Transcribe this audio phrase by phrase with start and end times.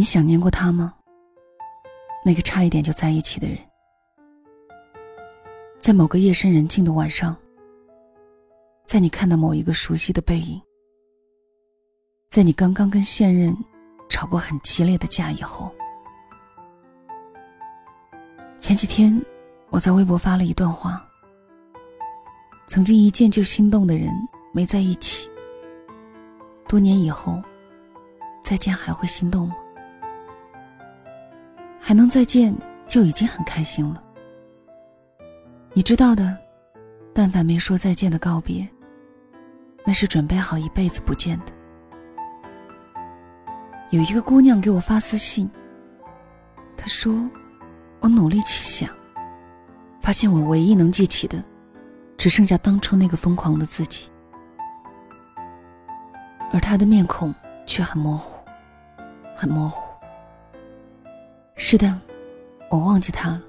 [0.00, 0.94] 你想念过他吗？
[2.24, 3.58] 那个差一点就在一起的人，
[5.78, 7.36] 在某个夜深人静的晚上，
[8.86, 10.58] 在你看到某一个熟悉的背影，
[12.30, 13.54] 在你刚刚跟现任
[14.08, 15.70] 吵过很激烈的架以后，
[18.58, 19.22] 前几天
[19.68, 21.06] 我在微博发了一段话：
[22.68, 24.10] 曾经一见就心动的人
[24.54, 25.30] 没在一起，
[26.66, 27.38] 多年以后
[28.42, 29.56] 再见还会心动吗？
[31.90, 32.54] 还能再见
[32.86, 34.00] 就已经很开心了。
[35.72, 36.38] 你知道的，
[37.12, 38.64] 但凡没说再见的告别，
[39.84, 41.46] 那是准备好一辈子不见的。
[43.90, 45.50] 有一个姑娘给我发私信，
[46.76, 47.12] 她说
[47.98, 48.88] ：“我努力去想，
[50.00, 51.42] 发现我唯一能记起的，
[52.16, 54.08] 只剩下当初那个疯狂的自己。”
[56.54, 57.34] 而她的面孔
[57.66, 58.38] 却很模糊，
[59.34, 59.89] 很模糊。
[61.62, 61.94] 是的，
[62.70, 63.42] 我忘记他了。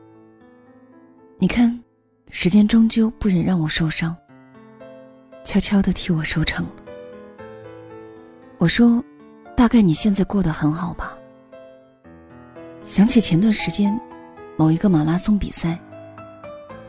[1.40, 1.82] 你看，
[2.30, 4.14] 时间终究不忍让我受伤，
[5.46, 6.72] 悄悄的替我收场了。
[8.58, 9.02] 我说，
[9.56, 11.18] 大概你现在过得很好吧？
[12.84, 13.98] 想起前段时间，
[14.58, 15.80] 某一个马拉松比赛，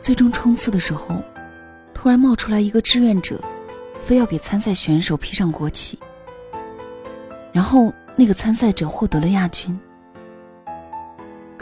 [0.01, 1.23] 最终冲刺的时候，
[1.95, 3.41] 突然冒出来一个志愿者，
[4.01, 5.97] 非要给参赛选手披上国旗，
[7.53, 9.79] 然后那个参赛者获得了亚军。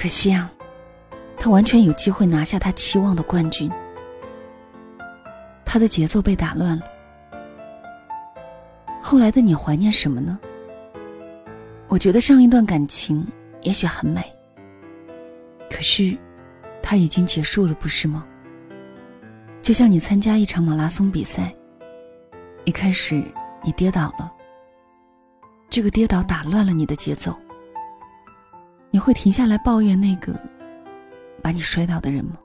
[0.00, 0.50] 可惜啊，
[1.36, 3.70] 他完全有机会拿下他期望的冠军。
[5.62, 6.84] 他的节奏被打乱了。
[9.02, 10.40] 后来的你怀念什么呢？
[11.86, 13.26] 我觉得上一段感情
[13.60, 14.24] 也许很美，
[15.68, 16.16] 可是，
[16.82, 18.26] 它已经结束了，不是吗？
[19.60, 21.54] 就像你参加一场马拉松比赛，
[22.64, 23.22] 一开始
[23.62, 24.32] 你跌倒了，
[25.68, 27.36] 这个跌倒打乱了你的节奏。
[28.90, 30.34] 你会停下来抱怨那个
[31.42, 32.36] 把你摔倒的人吗？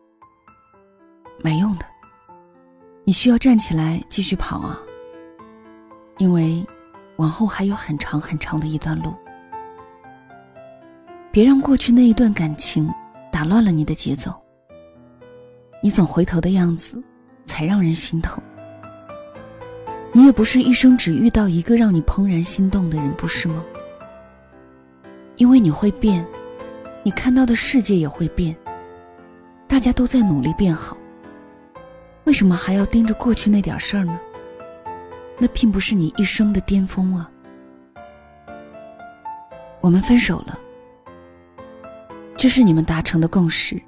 [1.43, 1.85] 没用的，
[3.03, 4.79] 你需要站起来继续跑啊！
[6.17, 6.65] 因为
[7.17, 9.13] 往后还有很长很长的一段路。
[11.31, 12.89] 别让过去那一段感情
[13.31, 14.33] 打乱了你的节奏。
[15.81, 17.03] 你总回头的样子，
[17.45, 18.41] 才让人心疼。
[20.13, 23.63] 你也不是一生只遇到一个让你怦然心动的人，不是吗？
[25.37, 26.25] 因为你会变，
[27.03, 28.55] 你看到的世界也会变。
[29.67, 30.95] 大家都在努力变好，
[32.23, 34.19] 为什么还要盯着过去那点事儿呢？
[35.37, 37.29] 那并不是你一生的巅峰啊！
[39.81, 40.57] 我们分手了，
[42.37, 43.81] 这是你们达成的共识。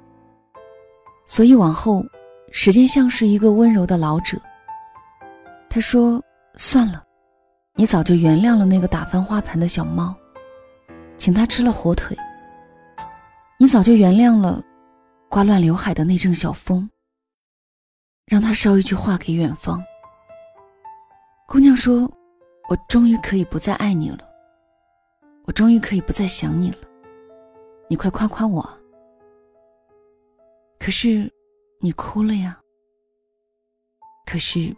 [1.26, 2.04] 所以往后，
[2.52, 4.36] 时间像是一个温柔的老者。
[5.70, 6.22] 他说
[6.54, 7.02] ：“算了，
[7.74, 10.14] 你早就原谅了那个打翻花盆的小猫。”
[11.18, 12.16] 请他吃了火腿。
[13.58, 14.62] 你早就原谅了
[15.28, 16.88] 刮乱刘海的那阵小风。
[18.26, 19.82] 让他捎一句话给远方。
[21.46, 22.02] 姑娘说
[22.68, 24.18] ：“我终于可以不再爱你了，
[25.46, 26.78] 我终于可以不再想你了。
[27.88, 28.62] 你快夸夸我。”
[30.78, 31.32] 可是，
[31.80, 32.60] 你哭了呀。
[34.26, 34.76] 可是，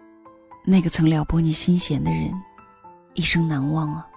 [0.65, 2.33] 那个曾撩拨你心弦的人，
[3.15, 4.09] 一生难忘啊。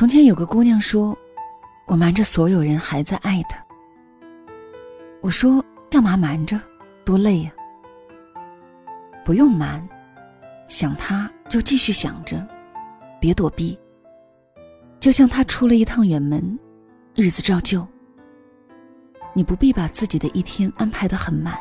[0.00, 1.14] 从前有个姑娘说
[1.86, 3.62] ：“我瞒着所有人还在爱他。”
[5.20, 5.62] 我说
[5.92, 6.58] ：“干嘛瞒着？
[7.04, 7.50] 多累呀！
[9.26, 9.86] 不用瞒，
[10.68, 12.48] 想他就继续想着，
[13.20, 13.78] 别躲避。
[15.00, 16.58] 就像他出了一趟远门，
[17.14, 17.86] 日子照旧。
[19.34, 21.58] 你不必把自己的一天安排的很满，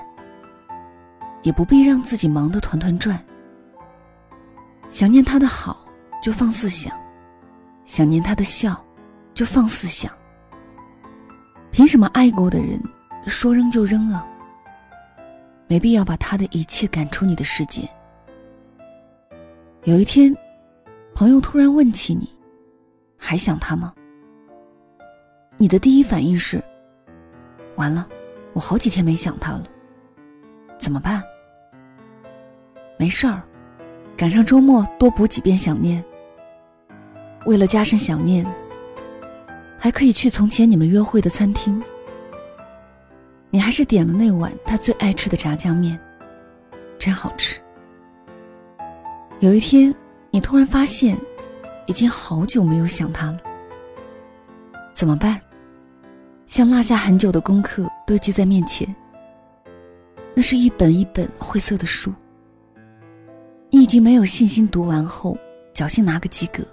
[1.42, 3.22] 也不必让自己忙得团团转。
[4.88, 5.86] 想念他的好，
[6.24, 6.98] 就放肆想。”
[8.00, 8.82] 想念他的笑，
[9.34, 10.10] 就放肆想。
[11.70, 12.82] 凭什么爱过的人
[13.28, 14.26] 说扔就扔啊？
[15.68, 17.82] 没必要把他的一切赶出你的世界。
[19.84, 20.34] 有一天，
[21.14, 22.30] 朋友突然问起你，
[23.18, 23.94] 还想他吗？
[25.58, 26.64] 你的第一反应是：
[27.76, 28.08] 完了，
[28.54, 29.64] 我好几天没想他了，
[30.78, 31.22] 怎么办？
[32.98, 33.44] 没事儿，
[34.16, 36.02] 赶上周末多补几遍想念。
[37.46, 38.46] 为了加深想念，
[39.78, 41.82] 还可以去从前你们约会的餐厅。
[43.50, 46.00] 你还是点了那碗他最爱吃的炸酱面，
[47.00, 47.60] 真好吃。
[49.40, 49.94] 有一天，
[50.30, 51.18] 你突然发现，
[51.88, 53.40] 已经好久没有想他了。
[54.94, 55.40] 怎么办？
[56.46, 58.94] 像落下很久的功课堆积在面前，
[60.36, 62.14] 那是一本一本晦涩的书。
[63.70, 65.38] 你已经没有信心读完后，
[65.74, 66.64] 侥幸拿个及格。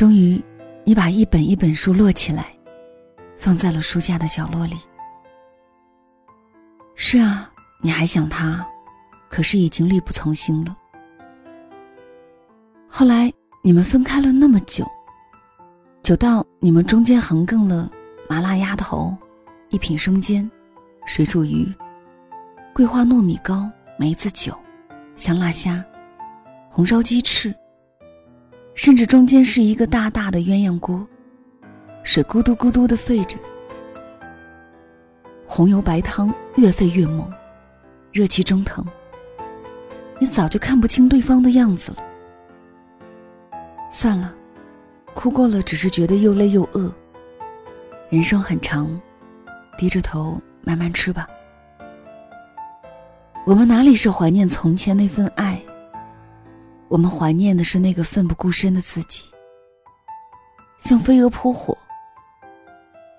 [0.00, 0.42] 终于，
[0.82, 2.46] 你把一本一本书摞起来，
[3.36, 4.78] 放在了书架的角落里。
[6.94, 7.52] 是啊，
[7.82, 8.66] 你还想他，
[9.28, 10.74] 可是已经力不从心了。
[12.88, 13.30] 后来
[13.62, 14.90] 你们分开了那么久，
[16.02, 17.92] 久到你们中间横亘了
[18.26, 19.14] 麻辣鸭头、
[19.68, 20.50] 一品生煎、
[21.04, 21.70] 水煮鱼、
[22.72, 24.58] 桂花糯米糕、梅子酒、
[25.14, 25.84] 香辣虾、
[26.70, 27.54] 红烧鸡翅，
[28.82, 31.06] 甚至中间是一个大大的鸳鸯锅，
[32.02, 33.36] 水咕嘟咕嘟的沸着，
[35.44, 37.30] 红油白汤越沸越猛，
[38.10, 38.82] 热气蒸腾，
[40.18, 41.98] 你早就看不清对方的样子了。
[43.92, 44.34] 算了，
[45.12, 46.90] 哭过了，只是觉得又累又饿。
[48.08, 48.98] 人生很长，
[49.76, 51.28] 低着头慢慢吃吧。
[53.44, 55.60] 我们哪里是怀念从前那份爱？
[56.90, 59.24] 我们怀念的是那个奋不顾身的自己，
[60.80, 61.78] 像飞蛾扑火。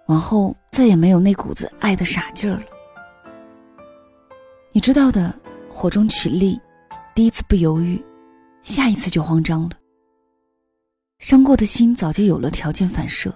[0.07, 2.65] 往后再也没有那股子爱的傻劲儿了。
[4.73, 5.33] 你知道的，
[5.69, 6.59] 火中取栗，
[7.15, 8.03] 第一次不犹豫，
[8.62, 9.77] 下一次就慌张了。
[11.19, 13.33] 伤过的心早就有了条件反射。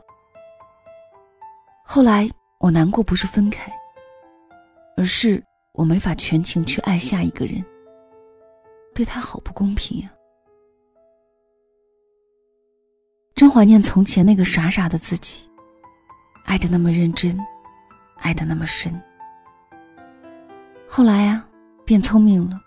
[1.86, 2.30] 后来
[2.60, 3.72] 我难过不是分开，
[4.98, 5.42] 而是
[5.72, 7.64] 我没法全情去爱下一个人。
[8.94, 10.12] 对他好不公平呀！
[13.36, 15.46] 真怀念从前那个傻傻的自己，
[16.46, 17.38] 爱的那么认真，
[18.16, 18.90] 爱的那么深。
[20.88, 21.46] 后来啊，
[21.84, 22.58] 变聪明了，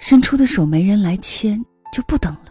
[0.00, 2.46] 伸出的手没人来牵，就不等了。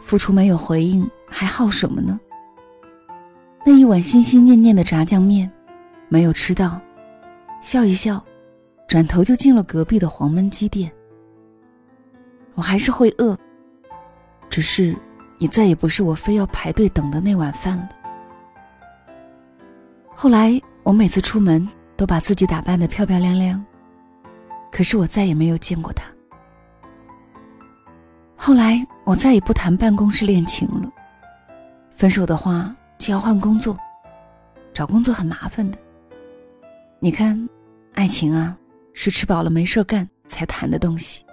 [0.00, 2.18] 付出没有回应，还耗什么呢？
[3.64, 5.48] 那一碗心心念念的炸酱面，
[6.08, 6.80] 没有吃到，
[7.60, 8.20] 笑一笑，
[8.88, 10.90] 转头就进了隔壁的黄焖鸡店。
[12.54, 13.38] 我还是会饿，
[14.48, 14.96] 只是
[15.38, 17.88] 你再也不是我非要排队等的那碗饭了。
[20.14, 23.62] 后来我每次出门都把自己打扮的漂漂亮亮，
[24.72, 26.04] 可是我再也没有见过他。
[28.34, 30.90] 后来我再也不谈办公室恋情了。
[31.94, 33.76] 分手的话就要换工作，
[34.72, 35.76] 找工作很麻烦的。
[36.98, 37.46] 你看，
[37.92, 38.56] 爱情啊，
[38.94, 41.25] 是吃饱了没事干才谈的东西。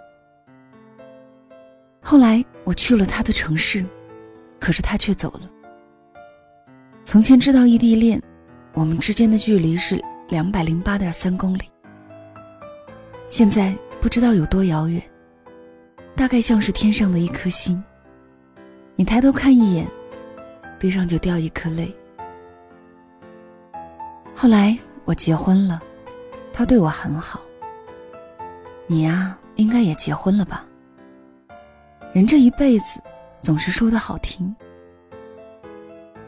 [2.04, 3.84] 后来我去了他的城市，
[4.60, 5.50] 可是他却走了。
[7.06, 8.22] 从前知道异地恋，
[8.74, 11.64] 我们之间的距离是两百零八点三公里，
[13.28, 15.02] 现在不知道有多遥远。
[16.16, 17.82] 大概像是天上的一颗星，
[18.96, 19.88] 你抬头看一眼，
[20.78, 21.92] 地上就掉一颗泪。
[24.36, 25.82] 后来我结婚了，
[26.52, 27.42] 他对我很好。
[28.86, 30.66] 你呀，应该也结婚了吧？
[32.14, 33.02] 人这一辈子，
[33.42, 34.56] 总是说的好听，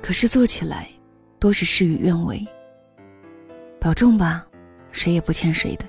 [0.02, 0.90] 可是做起来，
[1.38, 2.44] 多是事与愿违。
[3.80, 4.44] 保重吧，
[4.92, 5.86] 谁也不欠谁的。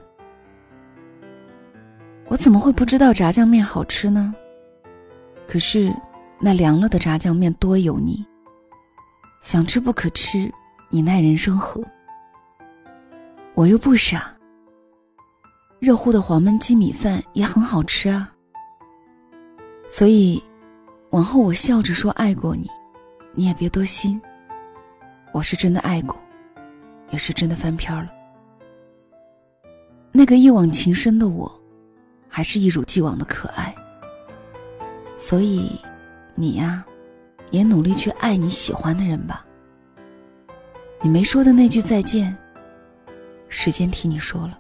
[2.29, 4.35] 我怎么会不知道炸酱面好吃呢？
[5.49, 5.91] 可是，
[6.39, 8.23] 那凉了的炸酱面多油腻。
[9.41, 10.53] 想吃不可吃，
[10.91, 11.83] 你奈人生何？
[13.55, 14.31] 我又不傻。
[15.81, 18.31] 热乎的黄焖鸡米饭也很好吃啊。
[19.89, 20.43] 所以，
[21.11, 22.71] 往后我笑着说爱过你，
[23.33, 24.21] 你也别多心。
[25.33, 26.17] 我是真的爱过，
[27.11, 28.11] 也是真的翻篇了。
[30.13, 31.53] 那个一往情深的我。
[32.29, 33.75] 还是一如既往的可爱，
[35.17, 35.71] 所以，
[36.35, 36.85] 你呀，
[37.51, 39.47] 也努力去爱你喜欢的人吧。
[41.01, 42.37] 你没说的那句再见，
[43.49, 44.59] 时间替你说了。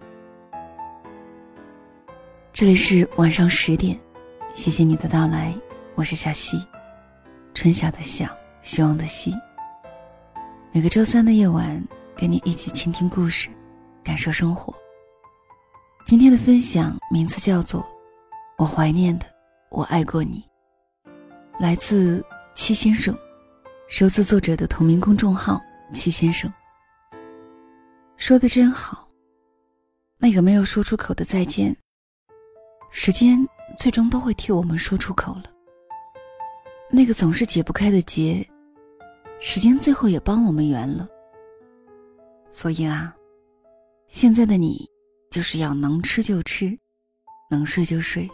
[2.50, 3.98] 这里是晚上十点，
[4.56, 5.54] 谢谢你的到来，
[5.94, 6.56] 我是小溪，
[7.52, 9.30] 春夏的夏，希望的希。
[10.72, 11.86] 每个周三的夜晚，
[12.16, 13.50] 跟你一起倾听故事，
[14.02, 14.74] 感受生活。
[16.06, 17.82] 今天的分享名字叫做
[18.56, 19.26] 《我怀念的，
[19.68, 20.42] 我爱过你》，
[21.60, 23.14] 来自七先生，
[23.88, 25.60] 收自作者的同名公众号
[25.92, 26.50] “七先生”。
[28.16, 29.06] 说的真好，
[30.16, 31.76] 那个没有说出口的再见，
[32.90, 33.46] 时间
[33.76, 35.44] 最终都会替我们说出口了。
[36.90, 38.46] 那个总是解不开的结，
[39.40, 41.06] 时间最后也帮我们圆了。
[42.50, 43.14] 所以啊，
[44.08, 44.88] 现在的你。
[45.28, 46.78] 就是要能吃就吃，
[47.50, 48.30] 能睡就睡，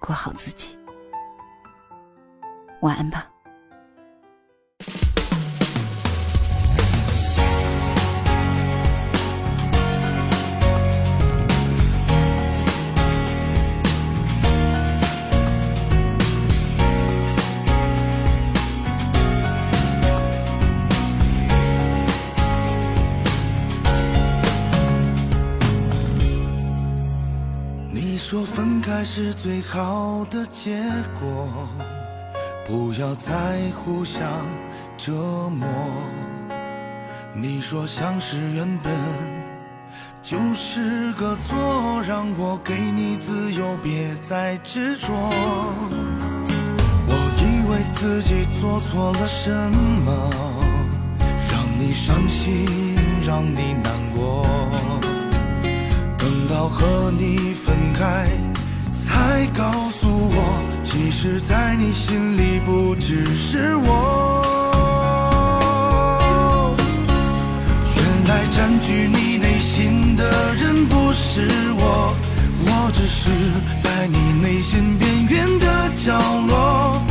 [0.00, 0.78] 过好自己。
[2.80, 3.29] 晚安吧。
[29.12, 30.78] 是最好的结
[31.18, 31.48] 果，
[32.64, 33.32] 不要再
[33.74, 34.22] 互相
[34.96, 35.10] 折
[35.50, 35.66] 磨。
[37.34, 38.92] 你说相识原本
[40.22, 45.08] 就是个错，让我给你自由，别再执着。
[47.08, 49.50] 我以为自己做错了什
[50.06, 50.30] 么，
[51.50, 52.94] 让你伤心，
[53.26, 54.46] 让你难过。
[56.16, 58.28] 等到和你分开，
[59.48, 60.34] 告诉我，
[60.82, 64.42] 其实，在你心里不只是我。
[67.96, 72.14] 原来占据你内心的人不是我，
[72.64, 73.30] 我只是
[73.82, 76.18] 在你内心边缘的角
[76.48, 77.02] 落。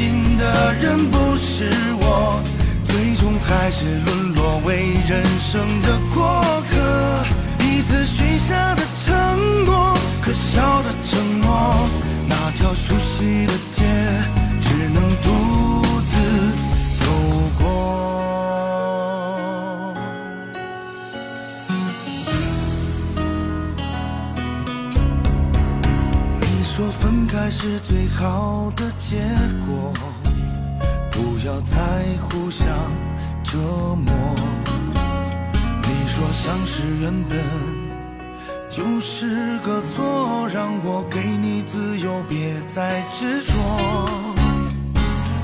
[0.00, 1.68] 心的人不是
[2.00, 2.42] 我，
[2.88, 5.99] 最终还是沦落为人生的
[28.40, 29.18] 好的结
[29.66, 29.92] 果，
[31.10, 31.76] 不要再
[32.22, 32.66] 互相
[33.44, 33.58] 折
[34.06, 34.14] 磨。
[35.82, 37.38] 你说相识原本
[38.70, 43.52] 就是个错，让我给你自由，别再执着。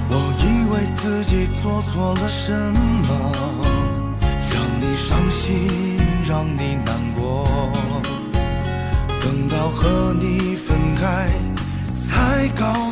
[0.09, 3.09] 我以为自己做错了什么，
[4.23, 7.45] 让你伤心，让你难过。
[9.21, 11.29] 等到和你分开，
[12.09, 12.86] 才告，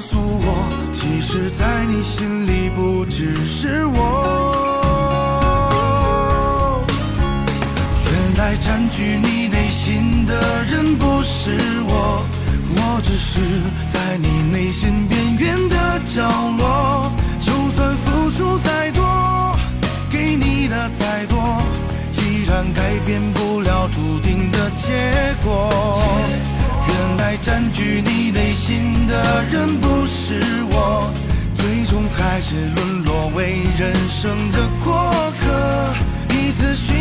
[1.34, 4.46] 其实，在你心里不只是我。
[8.06, 12.24] 原来占据你内心的人不是我，
[12.76, 13.40] 我只是
[13.92, 16.22] 在你内心边缘的角
[16.56, 17.10] 落。
[17.40, 19.02] 就算付出再多，
[20.08, 21.36] 给你的再多，
[22.16, 26.00] 依然改变不了注定的结果。
[26.86, 29.80] 原来占据你内心的人，
[32.74, 35.94] 沦落为人生的过客。
[36.28, 36.93] 彼此需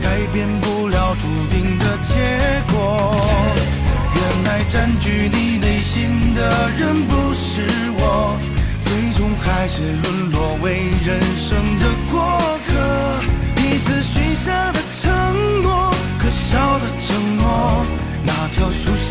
[0.00, 2.14] 改变不了注定的结
[2.72, 3.14] 果。
[4.14, 6.40] 原来占据你内心的
[6.78, 7.62] 人不是
[7.98, 8.38] 我
[8.84, 12.18] 最终还是沦落为人生的过
[12.66, 12.70] 客。
[13.56, 17.86] 彼此许下的承诺可笑的承诺
[18.24, 19.03] 那条熟悉